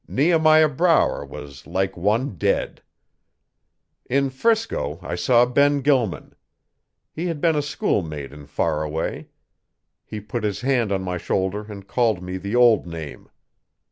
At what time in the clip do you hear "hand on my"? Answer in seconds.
10.61-11.19